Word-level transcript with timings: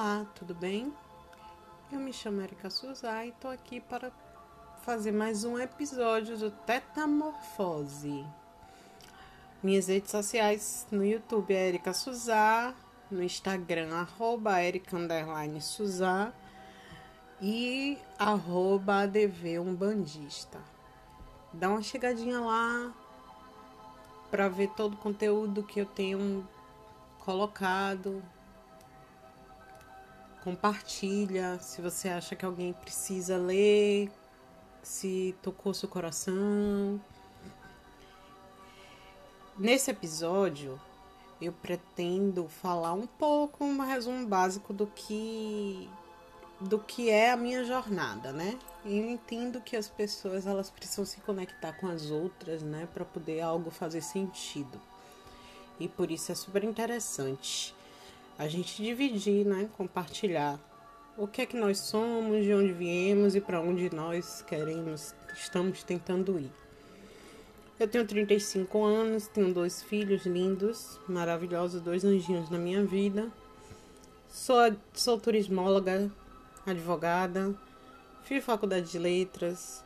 Olá, 0.00 0.24
tudo 0.36 0.54
bem? 0.54 0.94
Eu 1.90 1.98
me 1.98 2.12
chamo 2.12 2.40
Erika 2.40 2.70
Suzá 2.70 3.26
e 3.26 3.32
tô 3.32 3.48
aqui 3.48 3.80
para 3.80 4.12
fazer 4.84 5.10
mais 5.10 5.42
um 5.42 5.58
episódio 5.58 6.38
do 6.38 6.52
Tetamorfose. 6.52 8.24
Minhas 9.60 9.88
redes 9.88 10.12
sociais 10.12 10.86
no 10.92 11.04
YouTube 11.04 11.52
é 11.52 11.66
Erika 11.66 11.92
Suzá, 11.92 12.72
no 13.10 13.20
Instagram 13.20 13.92
arroba 13.92 14.62
Erika 14.62 14.96
Suzá 15.60 16.32
e 17.42 17.98
arroba 18.16 19.02
ADV 19.02 19.58
Umbandista. 19.58 20.60
Dá 21.52 21.70
uma 21.70 21.82
chegadinha 21.82 22.38
lá 22.38 22.94
para 24.30 24.48
ver 24.48 24.68
todo 24.76 24.94
o 24.94 24.98
conteúdo 24.98 25.64
que 25.64 25.80
eu 25.80 25.86
tenho 25.86 26.48
colocado 27.18 28.22
compartilha 30.48 31.58
se 31.60 31.82
você 31.82 32.08
acha 32.08 32.34
que 32.34 32.42
alguém 32.42 32.72
precisa 32.72 33.36
ler, 33.36 34.10
se 34.82 35.36
tocou 35.42 35.74
seu 35.74 35.86
coração. 35.86 36.98
Nesse 39.58 39.90
episódio, 39.90 40.80
eu 41.38 41.52
pretendo 41.52 42.48
falar 42.48 42.94
um 42.94 43.06
pouco, 43.06 43.62
um 43.62 43.78
resumo 43.80 44.26
básico 44.26 44.72
do 44.72 44.86
que 44.86 45.86
do 46.60 46.78
que 46.78 47.08
é 47.08 47.30
a 47.30 47.36
minha 47.36 47.62
jornada, 47.62 48.32
né? 48.32 48.58
Eu 48.84 49.06
entendo 49.06 49.60
que 49.60 49.76
as 49.76 49.88
pessoas 49.88 50.46
elas 50.46 50.70
precisam 50.70 51.04
se 51.04 51.20
conectar 51.20 51.74
com 51.74 51.86
as 51.86 52.10
outras, 52.10 52.62
né, 52.62 52.88
para 52.92 53.04
poder 53.04 53.42
algo 53.42 53.70
fazer 53.70 54.00
sentido. 54.00 54.80
E 55.78 55.86
por 55.86 56.10
isso 56.10 56.32
é 56.32 56.34
super 56.34 56.64
interessante 56.64 57.76
a 58.38 58.46
gente 58.46 58.80
dividir, 58.80 59.44
né, 59.44 59.68
compartilhar 59.76 60.60
o 61.16 61.26
que 61.26 61.42
é 61.42 61.46
que 61.46 61.56
nós 61.56 61.80
somos, 61.80 62.44
de 62.44 62.54
onde 62.54 62.72
viemos 62.72 63.34
e 63.34 63.40
para 63.40 63.60
onde 63.60 63.92
nós 63.92 64.40
queremos, 64.42 65.12
estamos 65.34 65.82
tentando 65.82 66.38
ir. 66.38 66.52
Eu 67.80 67.88
tenho 67.88 68.06
35 68.06 68.84
anos, 68.84 69.26
tenho 69.26 69.52
dois 69.52 69.82
filhos 69.82 70.24
lindos, 70.24 71.00
maravilhosos, 71.08 71.80
dois 71.80 72.04
anjinhos 72.04 72.48
na 72.48 72.58
minha 72.58 72.84
vida. 72.84 73.28
Sou, 74.28 74.56
sou 74.92 75.18
turismóloga, 75.18 76.08
advogada, 76.64 77.52
fiz 78.22 78.44
faculdade 78.44 78.88
de 78.88 78.98
letras, 78.98 79.84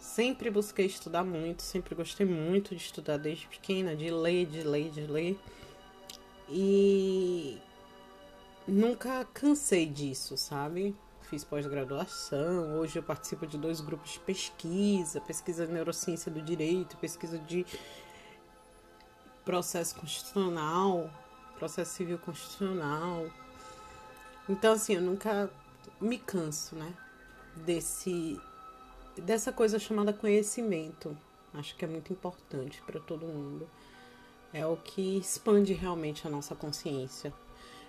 sempre 0.00 0.50
busquei 0.50 0.86
estudar 0.86 1.22
muito, 1.22 1.62
sempre 1.62 1.94
gostei 1.94 2.26
muito 2.26 2.74
de 2.74 2.82
estudar 2.82 3.16
desde 3.16 3.46
pequena, 3.46 3.94
de 3.94 4.10
ler, 4.10 4.46
de 4.46 4.62
ler, 4.62 4.90
de 4.90 5.06
ler. 5.06 5.38
E 6.48 7.58
nunca 8.68 9.24
cansei 9.32 9.86
disso, 9.86 10.36
sabe? 10.36 10.94
Fiz 11.22 11.42
pós-graduação, 11.44 12.78
hoje 12.78 12.98
eu 12.98 13.02
participo 13.02 13.46
de 13.46 13.58
dois 13.58 13.80
grupos 13.80 14.12
de 14.12 14.20
pesquisa, 14.20 15.20
pesquisa 15.20 15.66
de 15.66 15.72
neurociência 15.72 16.30
do 16.30 16.40
direito, 16.40 16.96
pesquisa 16.96 17.38
de 17.38 17.66
processo 19.44 19.94
constitucional, 19.96 21.10
processo 21.58 21.92
civil 21.92 22.18
constitucional. 22.18 23.26
Então 24.48 24.72
assim, 24.72 24.94
eu 24.94 25.02
nunca 25.02 25.50
me 26.00 26.18
canso, 26.18 26.76
né? 26.76 26.94
Desse 27.56 28.40
dessa 29.16 29.52
coisa 29.52 29.78
chamada 29.78 30.12
conhecimento. 30.12 31.16
Acho 31.52 31.74
que 31.76 31.84
é 31.84 31.88
muito 31.88 32.12
importante 32.12 32.80
para 32.82 33.00
todo 33.00 33.26
mundo. 33.26 33.68
É 34.52 34.66
o 34.66 34.76
que 34.76 35.18
expande 35.18 35.72
realmente 35.72 36.26
a 36.26 36.30
nossa 36.30 36.54
consciência. 36.54 37.32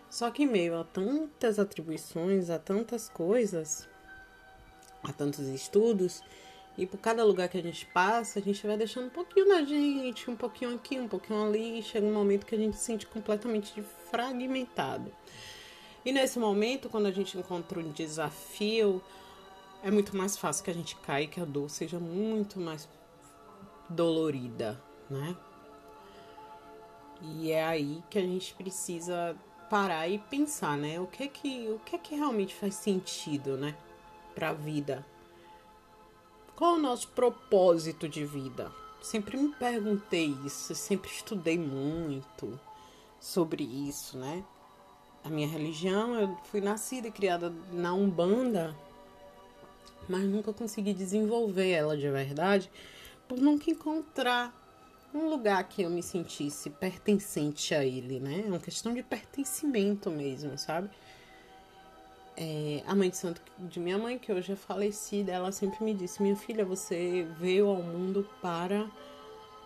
Só 0.09 0.31
que 0.31 0.43
em 0.43 0.47
meio 0.47 0.79
a 0.79 0.83
tantas 0.83 1.59
atribuições, 1.59 2.49
a 2.49 2.57
tantas 2.57 3.07
coisas, 3.07 3.87
a 5.03 5.13
tantos 5.13 5.47
estudos, 5.47 6.21
e 6.77 6.85
por 6.85 6.97
cada 6.97 7.23
lugar 7.23 7.49
que 7.49 7.57
a 7.57 7.61
gente 7.61 7.85
passa, 7.87 8.39
a 8.39 8.41
gente 8.41 8.65
vai 8.65 8.77
deixando 8.77 9.07
um 9.07 9.09
pouquinho 9.09 9.47
na 9.47 9.63
gente, 9.63 10.31
um 10.31 10.35
pouquinho 10.35 10.75
aqui, 10.75 10.97
um 10.97 11.07
pouquinho 11.07 11.45
ali, 11.45 11.79
e 11.79 11.83
chega 11.83 12.07
um 12.07 12.13
momento 12.13 12.45
que 12.45 12.55
a 12.55 12.57
gente 12.57 12.77
se 12.77 12.85
sente 12.85 13.05
completamente 13.05 13.83
fragmentado. 14.09 15.11
E 16.05 16.11
nesse 16.11 16.39
momento, 16.39 16.89
quando 16.89 17.07
a 17.07 17.11
gente 17.11 17.37
encontra 17.37 17.79
um 17.79 17.91
desafio, 17.91 19.03
é 19.83 19.91
muito 19.91 20.15
mais 20.15 20.37
fácil 20.37 20.63
que 20.63 20.71
a 20.71 20.73
gente 20.73 20.95
caia, 20.95 21.27
que 21.27 21.41
a 21.41 21.45
dor 21.45 21.69
seja 21.69 21.99
muito 21.99 22.59
mais 22.59 22.87
dolorida, 23.89 24.81
né? 25.09 25.35
E 27.21 27.51
é 27.51 27.65
aí 27.65 28.01
que 28.09 28.17
a 28.17 28.21
gente 28.21 28.53
precisa 28.53 29.35
parar 29.69 30.07
e 30.07 30.17
pensar, 30.17 30.77
né? 30.77 30.99
O 30.99 31.07
que 31.07 31.23
é 31.23 31.27
que, 31.27 31.69
o 31.69 31.79
que, 31.79 31.95
é 31.95 31.99
que 31.99 32.15
realmente 32.15 32.55
faz 32.55 32.75
sentido, 32.75 33.57
né? 33.57 33.75
Para 34.33 34.49
a 34.49 34.53
vida. 34.53 35.05
Qual 36.55 36.75
é 36.75 36.77
o 36.77 36.81
nosso 36.81 37.07
propósito 37.09 38.09
de 38.09 38.25
vida? 38.25 38.71
Sempre 39.01 39.37
me 39.37 39.53
perguntei 39.53 40.35
isso, 40.45 40.75
sempre 40.75 41.09
estudei 41.09 41.57
muito 41.57 42.59
sobre 43.19 43.63
isso, 43.63 44.17
né? 44.17 44.43
A 45.23 45.29
minha 45.29 45.47
religião, 45.47 46.15
eu 46.15 46.37
fui 46.45 46.59
nascida 46.59 47.07
e 47.07 47.11
criada 47.11 47.53
na 47.71 47.93
Umbanda, 47.93 48.75
mas 50.07 50.23
nunca 50.23 50.51
consegui 50.51 50.93
desenvolver 50.93 51.69
ela 51.69 51.95
de 51.95 52.09
verdade 52.09 52.69
por 53.27 53.37
nunca 53.37 53.69
encontrar 53.69 54.58
um 55.13 55.29
lugar 55.29 55.63
que 55.67 55.81
eu 55.81 55.89
me 55.89 56.03
sentisse 56.03 56.69
pertencente 56.69 57.73
a 57.73 57.83
ele, 57.83 58.19
né? 58.19 58.43
É 58.45 58.49
uma 58.49 58.59
questão 58.59 58.93
de 58.93 59.01
pertencimento 59.01 60.11
mesmo, 60.11 60.57
sabe? 60.57 60.89
É, 62.37 62.83
a 62.87 62.95
mãe 62.95 63.09
de 63.09 63.17
santo 63.17 63.41
de 63.57 63.79
minha 63.79 63.97
mãe, 63.97 64.17
que 64.17 64.31
hoje 64.31 64.53
é 64.53 64.55
falecida, 64.55 65.31
ela 65.31 65.51
sempre 65.51 65.83
me 65.83 65.93
disse: 65.93 66.21
Minha 66.21 66.35
filha, 66.35 66.63
você 66.63 67.27
veio 67.39 67.67
ao 67.67 67.81
mundo 67.81 68.29
para 68.41 68.89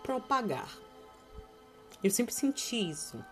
propagar. 0.02 0.76
Eu 2.04 2.10
sempre 2.10 2.34
senti 2.34 2.90
isso, 2.90 3.24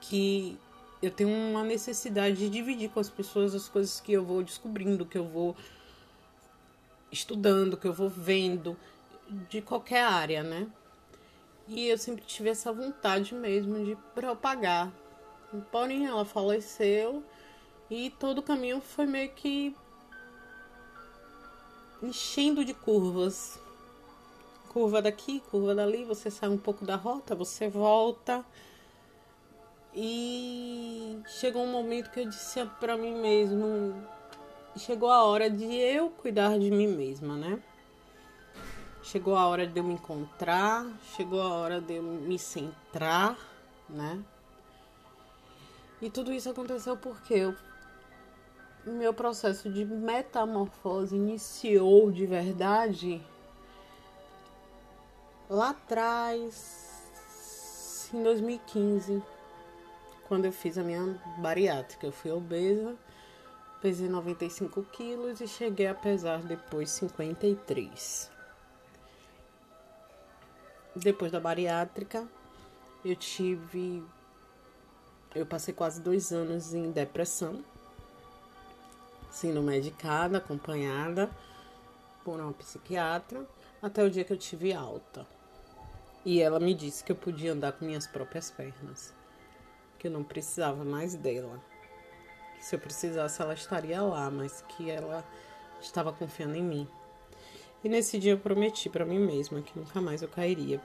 que 0.00 0.58
eu 1.02 1.10
tenho 1.10 1.30
uma 1.30 1.62
necessidade 1.62 2.36
de 2.36 2.50
dividir 2.50 2.90
com 2.90 3.00
as 3.00 3.08
pessoas 3.08 3.54
as 3.54 3.68
coisas 3.68 4.00
que 4.00 4.12
eu 4.12 4.24
vou 4.24 4.42
descobrindo, 4.42 5.06
que 5.06 5.16
eu 5.16 5.24
vou 5.24 5.56
estudando, 7.10 7.76
que 7.76 7.86
eu 7.86 7.92
vou 7.92 8.08
vendo, 8.08 8.76
de 9.48 9.62
qualquer 9.62 10.04
área, 10.04 10.42
né? 10.42 10.66
E 11.72 11.86
eu 11.86 11.96
sempre 11.96 12.24
tive 12.24 12.48
essa 12.48 12.72
vontade 12.72 13.32
mesmo 13.32 13.84
de 13.84 13.96
propagar. 14.12 14.92
Porém, 15.70 16.04
ela 16.04 16.24
faleceu 16.24 17.22
e 17.88 18.10
todo 18.10 18.38
o 18.38 18.42
caminho 18.42 18.80
foi 18.80 19.06
meio 19.06 19.30
que 19.30 19.72
enchendo 22.02 22.64
de 22.64 22.74
curvas. 22.74 23.56
Curva 24.70 25.00
daqui, 25.00 25.38
curva 25.48 25.72
dali, 25.72 26.04
você 26.04 26.28
sai 26.28 26.48
um 26.48 26.58
pouco 26.58 26.84
da 26.84 26.96
rota, 26.96 27.36
você 27.36 27.68
volta. 27.68 28.44
E 29.94 31.20
chegou 31.38 31.62
um 31.62 31.70
momento 31.70 32.10
que 32.10 32.18
eu 32.18 32.28
disse 32.28 32.64
para 32.80 32.96
mim 32.96 33.14
mesmo, 33.14 33.94
chegou 34.76 35.08
a 35.08 35.22
hora 35.22 35.48
de 35.48 35.72
eu 35.72 36.10
cuidar 36.10 36.58
de 36.58 36.68
mim 36.68 36.88
mesma, 36.88 37.36
né? 37.36 37.62
Chegou 39.02 39.34
a 39.34 39.46
hora 39.46 39.66
de 39.66 39.78
eu 39.78 39.84
me 39.84 39.94
encontrar, 39.94 40.86
chegou 41.16 41.40
a 41.40 41.54
hora 41.54 41.80
de 41.80 41.94
eu 41.94 42.02
me 42.02 42.38
centrar, 42.38 43.36
né? 43.88 44.22
E 46.02 46.10
tudo 46.10 46.32
isso 46.32 46.50
aconteceu 46.50 46.96
porque 46.96 47.46
o 48.86 48.90
meu 48.90 49.14
processo 49.14 49.70
de 49.70 49.84
metamorfose 49.84 51.16
iniciou 51.16 52.10
de 52.10 52.26
verdade 52.26 53.22
lá 55.48 55.70
atrás, 55.70 56.90
em 58.12 58.22
2015, 58.22 59.22
quando 60.28 60.44
eu 60.44 60.52
fiz 60.52 60.76
a 60.76 60.82
minha 60.82 61.18
bariátrica. 61.38 62.06
Eu 62.06 62.12
fui 62.12 62.30
obesa, 62.30 62.94
pesei 63.80 64.10
95 64.10 64.82
quilos 64.84 65.40
e 65.40 65.48
cheguei 65.48 65.86
a 65.86 65.94
pesar 65.94 66.42
depois 66.42 66.90
53 66.90 68.39
depois 71.00 71.32
da 71.32 71.40
bariátrica, 71.40 72.26
eu 73.04 73.16
tive. 73.16 74.04
Eu 75.34 75.46
passei 75.46 75.72
quase 75.72 76.00
dois 76.00 76.32
anos 76.32 76.74
em 76.74 76.90
depressão, 76.90 77.64
sendo 79.30 79.62
medicada, 79.62 80.38
acompanhada 80.38 81.30
por 82.24 82.40
uma 82.40 82.52
psiquiatra, 82.52 83.46
até 83.80 84.02
o 84.02 84.10
dia 84.10 84.24
que 84.24 84.32
eu 84.32 84.36
tive 84.36 84.72
alta. 84.72 85.26
E 86.24 86.40
ela 86.40 86.60
me 86.60 86.74
disse 86.74 87.02
que 87.02 87.12
eu 87.12 87.16
podia 87.16 87.52
andar 87.52 87.72
com 87.72 87.84
minhas 87.84 88.06
próprias 88.06 88.50
pernas, 88.50 89.14
que 89.98 90.08
eu 90.08 90.10
não 90.10 90.22
precisava 90.22 90.84
mais 90.84 91.14
dela. 91.14 91.60
Que 92.56 92.64
se 92.64 92.74
eu 92.74 92.80
precisasse, 92.80 93.40
ela 93.40 93.54
estaria 93.54 94.02
lá, 94.02 94.30
mas 94.30 94.62
que 94.68 94.90
ela 94.90 95.24
estava 95.80 96.12
confiando 96.12 96.56
em 96.56 96.62
mim. 96.62 96.88
E 97.82 97.88
nesse 97.88 98.18
dia 98.18 98.32
eu 98.32 98.38
prometi 98.38 98.88
para 98.88 99.04
mim 99.04 99.18
mesma 99.18 99.62
que 99.62 99.78
nunca 99.78 100.00
mais 100.00 100.22
eu 100.22 100.28
cairia 100.28 100.80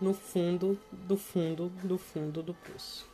no 0.00 0.12
fundo 0.12 0.78
do 0.90 1.16
fundo 1.16 1.68
do 1.84 1.96
fundo 1.96 2.42
do 2.42 2.52
poço. 2.52 3.06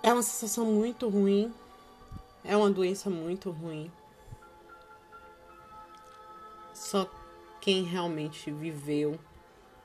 É 0.00 0.12
uma 0.12 0.22
sensação 0.22 0.64
muito 0.64 1.08
ruim. 1.08 1.52
É 2.44 2.56
uma 2.56 2.70
doença 2.70 3.10
muito 3.10 3.50
ruim. 3.50 3.90
Só 6.72 7.10
quem 7.60 7.82
realmente 7.82 8.50
viveu 8.52 9.18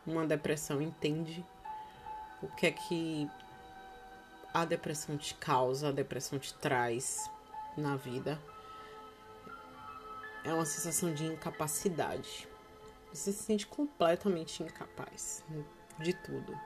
uma 0.05 0.25
depressão 0.25 0.81
entende 0.81 1.43
o 2.41 2.47
que 2.47 2.67
é 2.67 2.71
que 2.71 3.27
a 4.53 4.63
depressão 4.65 5.17
te 5.17 5.33
causa, 5.33 5.89
a 5.89 5.91
depressão 5.91 6.37
te 6.37 6.53
traz 6.53 7.29
na 7.75 7.95
vida. 7.95 8.39
É 10.43 10.53
uma 10.53 10.65
sensação 10.65 11.13
de 11.13 11.25
incapacidade. 11.25 12.47
Você 13.13 13.31
se 13.31 13.43
sente 13.43 13.67
completamente 13.67 14.63
incapaz 14.63 15.43
de 15.99 16.13
tudo. 16.13 16.57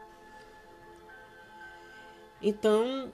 Então, 2.41 3.11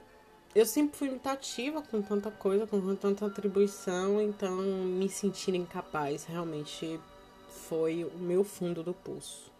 eu 0.54 0.64
sempre 0.64 0.96
fui 0.96 1.08
muito 1.08 1.26
ativa 1.26 1.82
com 1.82 2.00
tanta 2.00 2.30
coisa, 2.30 2.66
com 2.66 2.94
tanta 2.94 3.26
atribuição, 3.26 4.20
então 4.20 4.56
me 4.62 5.08
sentir 5.08 5.54
incapaz 5.54 6.24
realmente 6.24 7.00
foi 7.48 8.04
o 8.04 8.18
meu 8.18 8.44
fundo 8.44 8.82
do 8.82 8.94
pulso. 8.94 9.50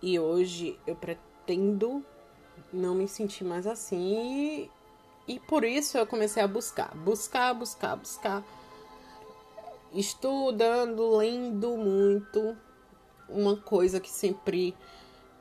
E 0.00 0.18
hoje 0.18 0.78
eu 0.86 0.94
pretendo 0.94 2.04
não 2.72 2.94
me 2.94 3.08
sentir 3.08 3.44
mais 3.44 3.66
assim 3.66 4.68
e, 5.26 5.34
e 5.34 5.40
por 5.40 5.64
isso 5.64 5.98
eu 5.98 6.06
comecei 6.06 6.42
a 6.42 6.48
buscar, 6.48 6.94
buscar, 6.94 7.52
buscar, 7.52 7.96
buscar, 7.96 8.44
estudando, 9.92 11.16
lendo 11.16 11.76
muito. 11.76 12.56
Uma 13.28 13.56
coisa 13.56 14.00
que 14.00 14.10
sempre 14.10 14.74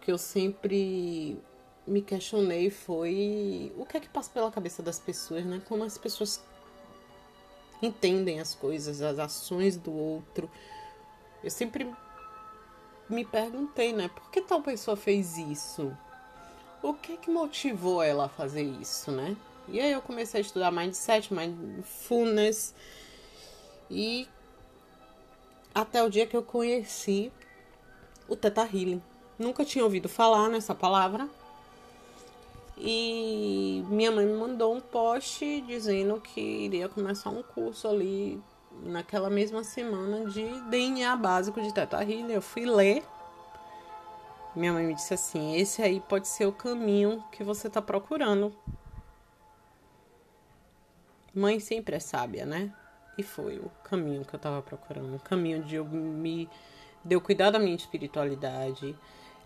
que 0.02 0.12
eu 0.12 0.18
sempre 0.18 1.38
me 1.86 2.02
questionei 2.02 2.70
foi 2.70 3.74
o 3.78 3.86
que 3.86 3.98
é 3.98 4.00
que 4.00 4.10
passa 4.10 4.30
pela 4.32 4.52
cabeça 4.52 4.84
das 4.84 5.00
pessoas, 5.00 5.46
né? 5.46 5.62
Como 5.68 5.84
as 5.84 5.98
pessoas 5.98 6.42
entendem 7.82 8.40
as 8.40 8.54
coisas, 8.56 9.02
as 9.02 9.20
ações 9.20 9.78
do 9.78 9.92
outro. 9.92 10.50
Eu 11.44 11.52
sempre 11.52 11.94
me 13.10 13.24
perguntei, 13.24 13.94
né? 13.94 14.10
Por 14.10 14.30
que 14.30 14.42
tal 14.42 14.62
pessoa 14.62 14.98
fez 14.98 15.38
isso? 15.38 15.96
O 16.82 16.94
que 16.94 17.14
é 17.14 17.18
que 17.18 17.30
motivou 17.30 18.04
ela 18.04 18.26
a 18.26 18.30
fazer 18.30 18.64
isso, 18.64 19.12
né? 19.12 19.36
E 19.68 19.80
aí 19.80 19.92
eu 19.92 20.02
comecei 20.02 20.40
a 20.40 20.42
estudar 20.42 20.72
mindset, 20.72 21.34
mindfulness 21.34 22.74
e 23.90 24.28
até 25.82 26.04
o 26.04 26.10
dia 26.10 26.26
que 26.26 26.36
eu 26.36 26.42
conheci 26.42 27.32
o 28.28 28.36
Teta 28.36 28.64
Healing. 28.64 29.02
Nunca 29.38 29.64
tinha 29.64 29.84
ouvido 29.84 30.10
falar 30.10 30.50
nessa 30.50 30.74
palavra, 30.74 31.30
e 32.76 33.84
minha 33.88 34.12
mãe 34.12 34.26
me 34.26 34.34
mandou 34.34 34.76
um 34.76 34.82
post 34.82 35.62
dizendo 35.62 36.20
que 36.20 36.42
iria 36.42 36.90
começar 36.90 37.30
um 37.30 37.44
curso 37.44 37.88
ali 37.88 38.42
naquela 38.84 39.30
mesma 39.30 39.64
semana 39.64 40.26
de 40.26 40.44
DNA 40.62 41.16
básico 41.16 41.62
de 41.62 41.72
Teta 41.72 42.02
Healing. 42.02 42.32
Eu 42.32 42.42
fui 42.42 42.66
ler. 42.66 43.04
Minha 44.56 44.74
mãe 44.74 44.86
me 44.86 44.96
disse 44.96 45.14
assim: 45.14 45.56
esse 45.56 45.84
aí 45.84 46.00
pode 46.00 46.28
ser 46.28 46.48
o 46.48 46.52
caminho 46.52 47.24
que 47.32 47.44
você 47.44 47.68
está 47.68 47.82
procurando. 47.84 48.52
Mãe 51.36 51.60
sempre 51.60 51.96
é 51.96 52.00
sábia, 52.00 52.48
né? 52.48 52.74
E 53.18 53.24
foi 53.24 53.58
o 53.58 53.72
caminho 53.84 54.24
que 54.24 54.36
eu 54.36 54.38
estava 54.38 54.62
procurando. 54.62 55.16
O 55.16 55.20
caminho 55.20 55.64
de 55.64 55.76
eu 55.76 55.86
me. 55.86 56.50
de 57.04 57.20
cuidar 57.20 57.52
da 57.52 57.60
minha 57.60 57.76
espiritualidade, 57.76 58.96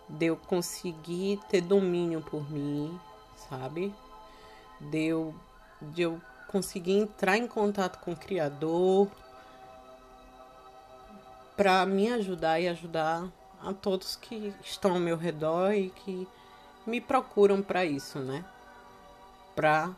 de 0.10 0.26
eu 0.26 0.36
conseguir 0.36 1.40
ter 1.50 1.62
domínio 1.62 2.22
por 2.22 2.50
mim, 2.52 3.00
sabe? 3.50 3.94
De 4.80 5.06
eu, 5.06 5.34
de 5.82 6.02
eu 6.02 6.22
conseguir 6.48 6.94
entrar 6.94 7.38
em 7.38 7.48
contato 7.48 8.00
com 8.00 8.12
o 8.12 8.16
Criador 8.16 9.08
para 11.56 11.86
me 11.86 12.12
ajudar 12.12 12.60
e 12.60 12.68
ajudar 12.68 13.30
a 13.64 13.74
todos 13.74 14.16
que 14.16 14.54
estão 14.64 14.94
ao 14.94 15.00
meu 15.00 15.16
redor 15.16 15.74
e 15.74 15.90
que 15.92 16.28
me 16.86 17.00
procuram 17.00 17.62
para 17.62 17.86
isso, 17.86 18.20
né? 18.20 18.44
Para 19.56 19.92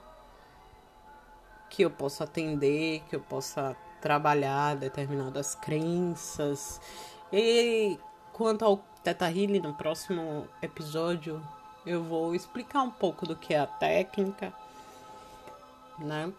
que 1.74 1.82
eu 1.82 1.90
possa 1.90 2.24
atender, 2.24 3.02
que 3.10 3.16
eu 3.16 3.20
possa 3.20 3.76
trabalhar 4.00 4.76
determinadas 4.76 5.56
crenças. 5.56 6.80
E 7.32 7.98
quanto 8.32 8.64
ao 8.64 8.78
Teta 9.04 9.26
Healing, 9.28 9.60
no 9.60 9.74
próximo 9.74 10.48
episódio 10.62 11.42
eu 11.84 12.04
vou 12.04 12.36
explicar 12.36 12.84
um 12.84 12.92
pouco 12.92 13.28
do 13.28 13.36
que 13.36 13.56
é 13.56 13.60
a 13.60 13.66
técnica, 13.66 14.54
né? 15.98 16.32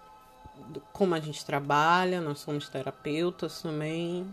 Como 0.93 1.17
a 1.17 1.21
gente 1.21 1.45
trabalha, 1.45 2.21
nós 2.21 2.39
somos 2.39 2.69
terapeutas 2.69 3.61
também. 3.61 4.33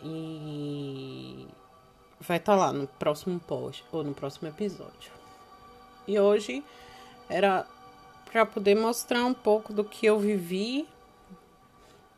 E 0.00 1.48
vai 2.20 2.36
estar 2.36 2.52
tá 2.52 2.58
lá 2.58 2.72
no 2.72 2.86
próximo 2.86 3.40
post 3.40 3.84
ou 3.90 4.04
no 4.04 4.14
próximo 4.14 4.48
episódio. 4.48 5.10
E 6.06 6.20
hoje 6.20 6.64
era 7.28 7.66
para 8.36 8.44
poder 8.44 8.74
mostrar 8.74 9.24
um 9.24 9.32
pouco 9.32 9.72
do 9.72 9.82
que 9.82 10.04
eu 10.04 10.18
vivi, 10.18 10.86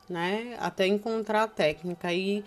né, 0.09 0.57
até 0.59 0.85
encontrar 0.85 1.45
a 1.45 1.47
técnica 1.47 2.13
e, 2.13 2.45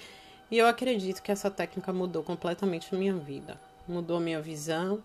e 0.51 0.57
eu 0.57 0.68
acredito 0.68 1.21
que 1.21 1.31
essa 1.31 1.50
técnica 1.50 1.94
mudou 1.94 2.21
completamente 2.21 2.94
a 2.94 2.97
minha 2.97 3.15
vida 3.15 3.57
mudou 3.88 4.19
minha 4.19 4.41
visão, 4.41 5.01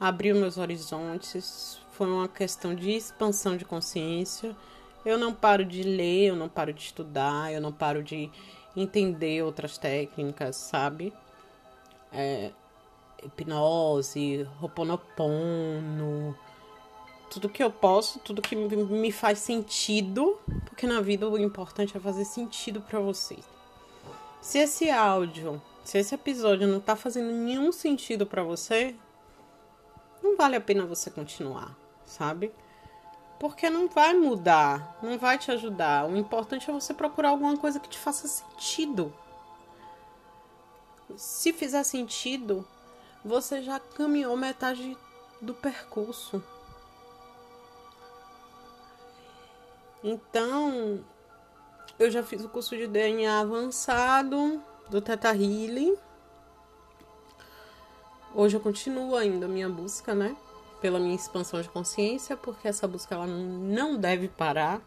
abriu 0.00 0.34
meus 0.34 0.56
horizontes, 0.56 1.78
foi 1.92 2.06
uma 2.06 2.26
questão 2.26 2.74
de 2.74 2.90
expansão 2.90 3.54
de 3.54 3.66
consciência. 3.66 4.56
Eu 5.04 5.18
não 5.18 5.34
paro 5.34 5.62
de 5.62 5.82
ler, 5.82 6.28
eu 6.28 6.36
não 6.36 6.48
paro 6.48 6.72
de 6.72 6.80
estudar, 6.80 7.52
eu 7.52 7.60
não 7.60 7.70
paro 7.70 8.02
de 8.02 8.30
entender 8.74 9.44
outras 9.44 9.76
técnicas, 9.76 10.56
sabe? 10.56 11.12
É, 12.10 12.50
hipnose, 13.22 14.46
roponopono, 14.58 16.15
tudo 17.36 17.48
que 17.48 17.62
eu 17.62 17.70
posso, 17.70 18.18
tudo 18.18 18.42
que 18.42 18.56
me 18.56 19.12
faz 19.12 19.38
sentido, 19.38 20.38
porque 20.64 20.86
na 20.86 21.00
vida 21.00 21.28
o 21.28 21.38
importante 21.38 21.96
é 21.96 22.00
fazer 22.00 22.24
sentido 22.24 22.80
para 22.80 22.98
você. 22.98 23.36
Se 24.40 24.58
esse 24.58 24.90
áudio 24.90 25.60
se 25.86 25.98
esse 25.98 26.16
episódio 26.16 26.66
não 26.66 26.80
tá 26.80 26.96
fazendo 26.96 27.30
nenhum 27.30 27.70
sentido 27.70 28.26
para 28.26 28.42
você, 28.42 28.96
não 30.20 30.36
vale 30.36 30.56
a 30.56 30.60
pena 30.60 30.84
você 30.84 31.12
continuar, 31.12 31.76
sabe? 32.04 32.52
Porque 33.38 33.70
não 33.70 33.86
vai 33.86 34.12
mudar, 34.12 34.98
não 35.00 35.16
vai 35.16 35.38
te 35.38 35.52
ajudar. 35.52 36.10
O 36.10 36.16
importante 36.16 36.68
é 36.68 36.72
você 36.72 36.92
procurar 36.92 37.28
alguma 37.28 37.56
coisa 37.56 37.78
que 37.78 37.88
te 37.88 38.00
faça 38.00 38.26
sentido. 38.26 39.14
Se 41.16 41.52
fizer 41.52 41.84
sentido, 41.84 42.66
você 43.24 43.62
já 43.62 43.78
caminhou 43.78 44.36
metade 44.36 44.98
do 45.40 45.54
percurso. 45.54 46.42
Então, 50.04 51.00
eu 51.98 52.10
já 52.10 52.22
fiz 52.22 52.44
o 52.44 52.48
curso 52.48 52.76
de 52.76 52.86
DNA 52.86 53.40
avançado 53.40 54.62
do 54.90 55.00
Teta 55.00 55.30
Healing. 55.30 55.96
Hoje 58.34 58.56
eu 58.56 58.60
continuo 58.60 59.16
ainda 59.16 59.46
a 59.46 59.48
minha 59.48 59.68
busca, 59.68 60.14
né? 60.14 60.36
Pela 60.80 60.98
minha 60.98 61.14
expansão 61.14 61.60
de 61.62 61.68
consciência, 61.70 62.36
porque 62.36 62.68
essa 62.68 62.86
busca 62.86 63.14
ela 63.14 63.26
não 63.26 63.96
deve 63.96 64.28
parar. 64.28 64.82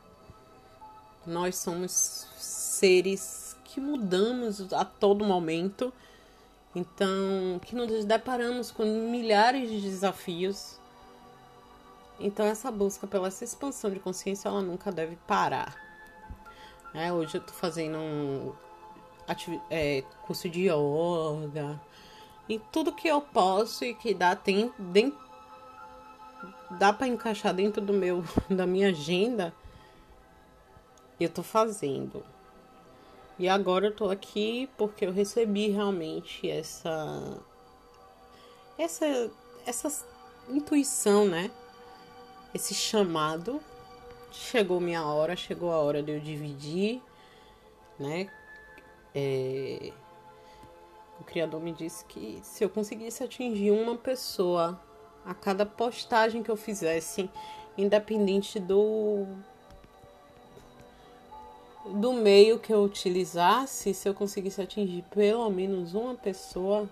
Nós 1.26 1.58
somos 1.58 2.28
seres 2.38 3.58
que 3.66 3.82
mudamos 3.82 4.72
a 4.72 4.86
todo 4.86 5.26
momento. 5.26 5.92
Então, 6.76 7.60
que 7.66 7.76
nos 7.76 8.06
deparamos 8.06 8.70
com 8.70 8.86
milhares 9.10 9.70
de 9.70 9.82
desafios. 9.82 10.79
Então, 12.20 12.46
essa 12.46 12.70
busca 12.70 13.08
pela 13.08 13.28
essa 13.28 13.44
expansão 13.44 13.90
de 13.90 14.00
consciência, 14.00 14.50
ela 14.50 14.62
nunca 14.62 14.92
deve 14.92 15.16
parar. 15.28 15.76
É, 16.94 17.14
hoje 17.14 17.38
eu 17.38 17.42
tô 17.42 17.54
fazendo 17.54 17.98
um 17.98 18.54
é, 19.70 20.04
curso 20.26 20.50
de 20.50 20.68
yoga, 20.70 21.80
e 22.48 22.58
tudo 22.72 22.92
que 22.92 23.08
eu 23.08 23.22
posso 23.22 23.86
e 23.86 23.94
que 23.94 24.14
dá 24.14 24.36
tem 24.36 24.74
dá 26.72 26.92
para 26.92 27.08
encaixar 27.08 27.54
dentro 27.54 27.80
do 27.80 27.94
meu 27.94 28.24
da 28.50 28.66
minha 28.66 28.90
agenda, 28.90 29.54
eu 31.20 31.30
tô 31.30 31.44
fazendo. 31.44 32.24
E 33.38 33.48
agora 33.48 33.88
eu 33.88 33.96
tô 33.96 34.10
aqui 34.10 34.68
porque 34.78 35.06
eu 35.06 35.14
recebi 35.14 35.70
realmente 35.70 36.50
essa 36.50 37.38
essa 38.78 39.32
essa 39.66 40.06
intuição, 40.50 41.26
né? 41.26 41.52
Esse 42.54 42.74
chamado. 42.74 43.62
Chegou 44.32 44.80
minha 44.80 45.04
hora, 45.04 45.36
chegou 45.36 45.72
a 45.72 45.80
hora 45.80 46.04
de 46.04 46.12
eu 46.12 46.20
dividir, 46.20 47.02
né, 48.00 48.30
é... 49.14 49.92
O 51.20 51.24
Criador 51.24 51.60
me 51.60 51.74
disse 51.74 52.06
que 52.06 52.40
se 52.44 52.64
eu 52.64 52.70
conseguisse 52.70 53.24
atingir 53.24 53.72
uma 53.72 53.98
pessoa 53.98 54.80
a 55.26 55.34
cada 55.34 55.66
postagem 55.66 56.42
que 56.42 56.50
eu 56.50 56.56
fizesse, 56.56 57.30
independente 57.78 58.60
do 58.60 59.26
do 61.86 62.14
meio 62.14 62.60
que 62.60 62.72
eu 62.72 62.84
utilizasse, 62.84 63.94
se 63.94 64.08
eu 64.08 64.14
conseguisse 64.14 64.62
atingir 64.62 65.04
pelo 65.10 65.50
menos 65.50 65.96
uma 65.96 66.14
pessoa, 66.14 66.88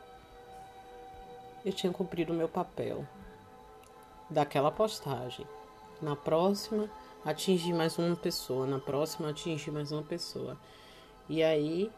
eu 1.63 1.71
tinha 1.71 1.93
cumprido 1.93 2.33
o 2.33 2.35
meu 2.35 2.49
papel 2.49 3.05
daquela 4.29 4.72
postagem. 4.72 5.48
Na 6.01 6.15
próxima, 6.15 6.89
atingir 7.25 7.74
mais 7.74 7.98
uma 7.98 8.15
pessoa, 8.15 8.65
na 8.65 8.79
próxima, 8.79 9.29
atingir 9.29 9.72
mais 9.72 9.91
uma 9.91 10.03
pessoa. 10.03 10.57
E 11.27 11.43
aí, 11.43 11.91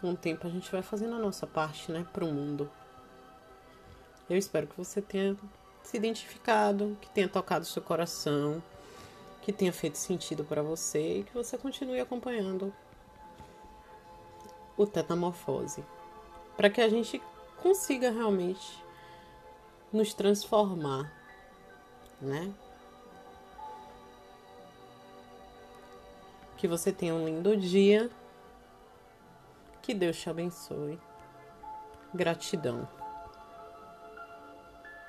com 0.00 0.10
o 0.10 0.16
tempo, 0.16 0.46
a 0.46 0.50
gente 0.50 0.70
vai 0.70 0.82
fazendo 0.82 1.14
a 1.14 1.18
nossa 1.18 1.46
parte, 1.46 1.90
né, 1.92 2.06
para 2.12 2.24
o 2.24 2.32
mundo. 2.32 2.70
Eu 4.28 4.36
espero 4.36 4.66
que 4.66 4.76
você 4.76 5.00
tenha 5.00 5.36
se 5.82 5.96
identificado, 5.96 6.96
que 7.00 7.10
tenha 7.10 7.28
tocado 7.28 7.64
seu 7.64 7.82
coração 7.82 8.62
que 9.42 9.52
tenha 9.52 9.72
feito 9.72 9.98
sentido 9.98 10.44
para 10.44 10.62
você 10.62 11.18
e 11.18 11.22
que 11.24 11.34
você 11.34 11.58
continue 11.58 12.00
acompanhando 12.00 12.72
o 14.76 14.86
Tetamorfose, 14.86 15.84
para 16.56 16.70
que 16.70 16.80
a 16.80 16.88
gente 16.88 17.20
consiga 17.60 18.10
realmente 18.10 18.82
nos 19.92 20.14
transformar, 20.14 21.12
né? 22.20 22.52
Que 26.56 26.66
você 26.68 26.92
tenha 26.92 27.14
um 27.14 27.26
lindo 27.26 27.56
dia. 27.56 28.10
Que 29.82 29.92
Deus 29.92 30.16
te 30.16 30.30
abençoe. 30.30 30.98
Gratidão. 32.14 32.88